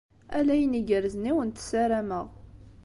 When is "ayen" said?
0.55-0.77